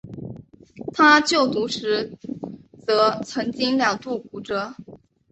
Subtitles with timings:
[0.93, 2.17] 他就读时
[2.87, 4.73] 则曾经两度骨折。